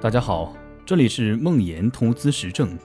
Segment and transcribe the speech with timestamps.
[0.00, 0.54] 大家好，
[0.86, 2.78] 这里是梦岩投资实证。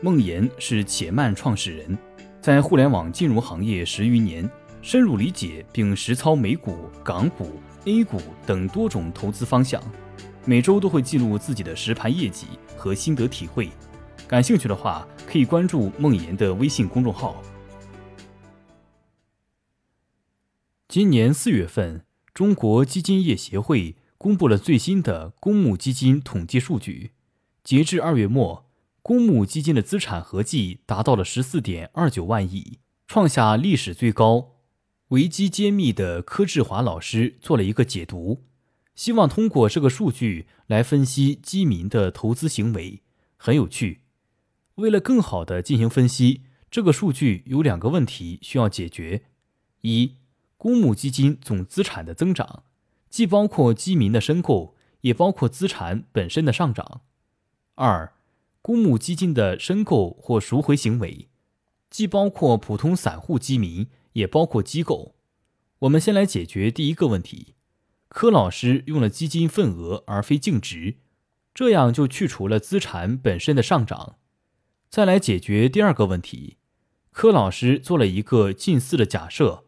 [0.00, 1.98] 梦岩是且慢创始人，
[2.40, 4.48] 在互联网金融行业十余年，
[4.80, 9.82] 深入理解并实操美股、港股、A 股等多种投资方向。
[10.44, 13.68] 每周都会记录自己的实盘业绩和心得体会。
[14.28, 17.42] 感兴趣的话，可以关注梦岩的微信公众号。
[20.86, 23.96] 今年四月份，中国基金业协会。
[24.22, 27.10] 公布了最新的公募基金统计数据，
[27.64, 28.70] 截至二月末，
[29.02, 34.60] 公募基金的资产合计达到了十四点二九万亿，创下历史最高。
[35.08, 38.44] 维基揭秘的柯志华老师做了一个解读，
[38.94, 43.02] 希望通过这个数据来分析基民的投资行为，
[43.36, 44.02] 很有趣。
[44.76, 49.24] 为了更好的进行分析，这个数据有两个问题需要解决：
[49.80, 50.18] 一，
[50.56, 52.62] 公募基金总资产的增长。
[53.12, 57.02] 既包括基民的申购，也包括资产本身的上涨。
[57.74, 58.14] 二，
[58.62, 61.28] 公募基金的申购或赎回行为，
[61.90, 65.14] 既包括普通散户基民，也包括机构。
[65.80, 67.54] 我们先来解决第一个问题。
[68.08, 70.96] 柯老师用了基金份额而非净值，
[71.52, 74.16] 这样就去除了资产本身的上涨。
[74.88, 76.56] 再来解决第二个问题，
[77.10, 79.64] 柯老师做了一个近似的假设。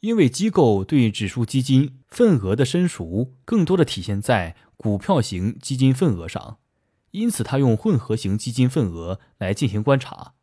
[0.00, 6.58] 因为机构对指数基金份额的申赎更多的体现在股票型基金份额上，
[7.10, 10.34] 因此他用混合型基金份额来进行观察。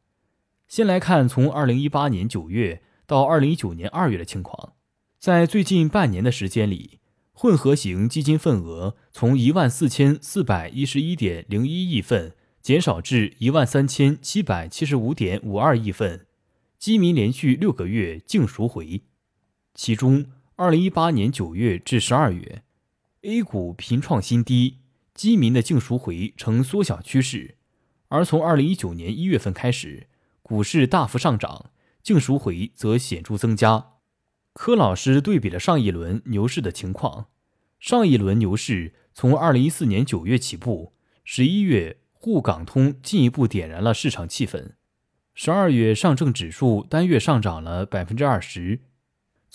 [0.67, 4.73] 先来看从二零一八年九月到二零一九年二月的情况，
[5.20, 7.00] 在最近半年的时间里，
[7.31, 16.26] 混合型基金份额从一万四千四百一十一点零一亿份减少至一万三千七百七十五点五二亿份，
[16.78, 19.03] 基民连续六个月净赎回。
[19.78, 22.64] 其中，二零一八年九月至十二月
[23.23, 24.78] ，A 股频创新低，
[25.14, 27.55] 基民的净赎回呈缩小趋势；
[28.08, 30.08] 而从二零一九年一月份开始，
[30.42, 33.95] 股市大幅上涨，净赎回则显著增加。
[34.54, 37.26] 柯老师对比了上一轮牛市的情况，
[37.78, 40.94] 上一轮牛市从二零一四年九月起步，
[41.26, 44.70] 十一月沪港通进一步点燃了市场气氛，
[45.33, 48.80] 十二月上证指数单月上涨了百分之二十。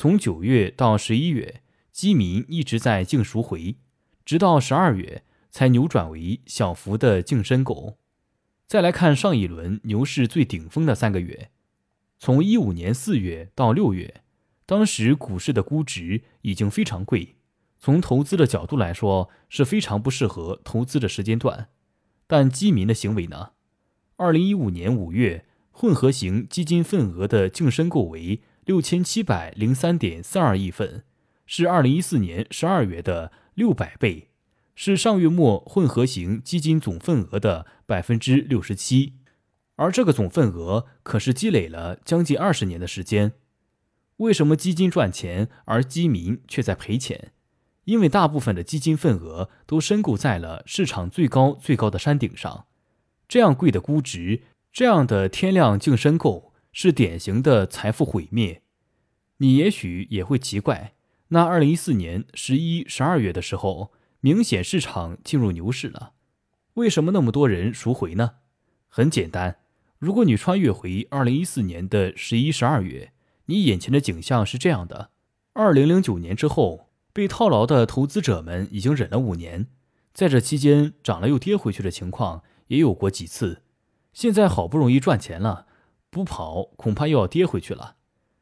[0.01, 1.61] 从九月到十一月，
[1.93, 3.77] 基民一直在净赎回，
[4.25, 7.99] 直到十二月才扭转为小幅的净申购。
[8.67, 11.51] 再来看上一轮牛市最顶峰的三个月，
[12.19, 14.23] 从一五年四月到六月，
[14.65, 17.37] 当时股市的估值已经非常贵，
[17.79, 21.69] 从投资的角度来说是非常不适合投资的时间段。
[22.27, 23.51] 但基民的行为呢？
[24.17, 28.41] 二零一五年五月，混合型基金份额的净申购为。
[28.71, 31.03] 六千七百零三点四二亿份，
[31.45, 34.29] 是二零一四年十二月的六百倍，
[34.77, 39.15] 是上月末混合型基金总份额的百分之六十七。
[39.75, 43.33] 而这个总份额可是积累了将近二十年的时间。
[44.19, 47.33] 为什么基金赚钱，而基民却在赔钱？
[47.87, 52.67] 因为大部分的基金份额都申购在了市场最高最高的山顶上，
[53.27, 54.43] 这样贵的估值，
[54.73, 56.50] 这样的天量净申购。
[56.73, 58.63] 是典型的财富毁灭。
[59.39, 60.95] 你也许也会奇怪，
[61.29, 66.13] 那二零一四年十一、十二月的时候，明显市场进入牛市了，
[66.75, 68.33] 为什么那么多人赎回呢？
[68.89, 69.59] 很简单，
[69.99, 73.13] 如果你穿越回二零一四年的十一、十二月，
[73.47, 75.11] 你眼前的景象是这样的：
[75.55, 79.69] 二零零九年之后，被套牢的投资者们已经忍了五年，
[80.13, 83.63] 在这期间涨了又跌回去的情况也有过几次，
[84.13, 85.67] 现在好不容易赚钱了。
[86.11, 87.97] 不跑，恐怕又要跌回去了。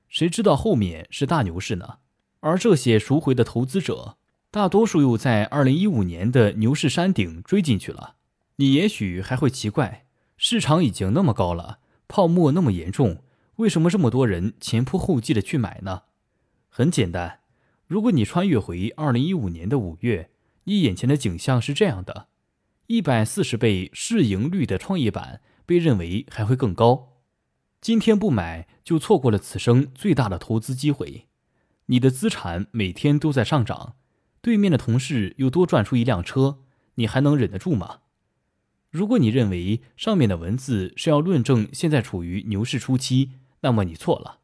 [0.08, 1.98] 谁知道后面是大牛市呢？
[2.40, 4.16] 而这些赎回的投资者，
[4.50, 8.14] 大多数又在二零一五年的牛市山顶追进去了。
[8.56, 13.22] 你也许还会奇怪，市场已经那么高了，泡沫那么严重，
[13.56, 16.02] 为什么这么多人前仆后继的去买呢？
[16.70, 17.40] 很简单，
[17.86, 20.30] 如果你穿越回二零一五年的五月，
[20.64, 22.28] 你眼前的景象是这样的：
[22.86, 27.17] 一百四十倍市盈率的创业板被认为还会更高。
[27.80, 31.28] 今天不买，就错过了此生最大的投资机会。
[31.86, 33.94] 你的资产每天都在上涨，
[34.42, 36.58] 对面的同事又多赚出一辆车，
[36.96, 38.00] 你还能忍得住吗？
[38.90, 43.30] 如果你认为上面的文字是要论证现在处于牛市初期，
[43.60, 44.40] 那么你错了。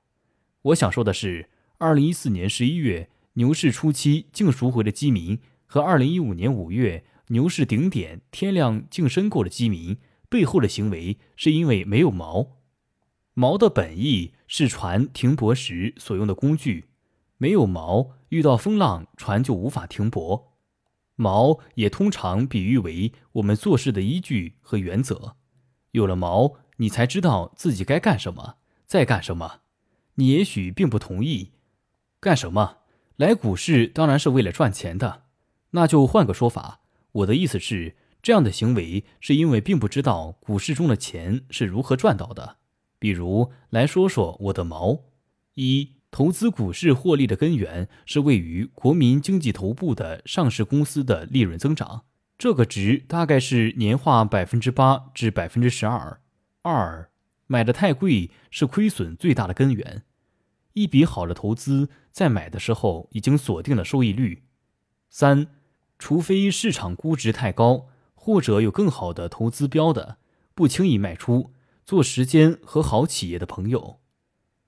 [0.62, 9.98] 我想说的是，二零一四年十一月牛市初期净赎回的基民和二零一五年五月牛市顶点天量净申购的基民
[10.28, 12.58] 背后的行为，是因为没有毛。
[13.34, 16.90] 锚的本意是船停泊时所用的工具，
[17.36, 20.52] 没有锚，遇到风浪，船就无法停泊。
[21.16, 25.36] 锚也通常比喻为我们做事的依据和原则。
[25.92, 29.60] 有了毛，你才知道自己该干什么，在干什么。
[30.14, 31.52] 你也许并不同意，
[32.20, 32.78] 干什么？
[33.16, 35.24] 来股市当然是为了赚钱的。
[35.70, 36.80] 那就换个说法，
[37.12, 42.58] 我的意思是，这样的行为是因为并不知道股市中的钱是如何赚到的。
[43.04, 45.00] 比如，来说说我的毛：
[45.56, 52.04] 一、投资股市获利的根源是位于国民经济头部的上市公司的利润增长。
[52.38, 56.18] 这个值大概是年化百分之八至百分之十二。
[56.62, 57.10] 二，
[57.46, 60.04] 买的太贵是亏损最大的根源。
[60.72, 64.44] 一笔好的投资在买的时候已经锁定了收益率。
[65.10, 65.48] 三，
[65.98, 70.16] 除非市场估值太高，或者有更好的投资标的，
[70.54, 71.50] 不轻易卖出。
[71.84, 74.00] 做时间和好企业的朋友。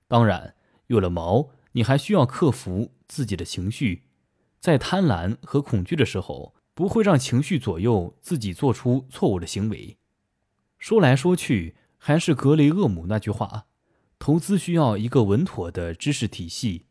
[0.07, 0.55] 当然，
[0.87, 4.03] 有了毛，你还需要克服自己的情绪，
[4.59, 6.55] 在贪婪和恐惧的时候。
[6.77, 9.97] 不会让情绪左右自己做出错误的行为。
[10.77, 13.65] 说来说去，还是格雷厄姆那句话：
[14.19, 16.85] 投资需要一个稳妥的知识体系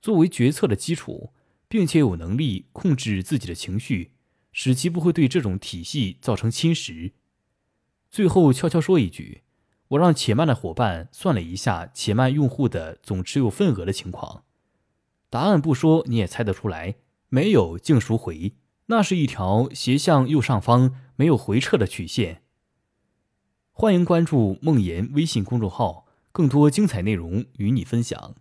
[0.00, 1.34] 作为决策的基础，
[1.68, 4.12] 并且有能力控制自己的情绪，
[4.52, 7.12] 使其不会对这种体系造成侵蚀。
[8.10, 9.42] 最后悄悄说一句，
[9.88, 14.42] 我让且慢的伙伴算了一下且慢用户的总持有份额的情况，
[15.30, 16.96] 答案不说你也猜得出来，
[17.28, 18.54] 没有净赎回。
[18.86, 22.42] 那是一条斜向右上方、没有回撤的曲线。
[23.72, 28.36] 欢迎关注梦言微信公众号，更多精彩内容与你分享。